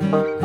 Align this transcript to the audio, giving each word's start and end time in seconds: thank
thank 0.00 0.37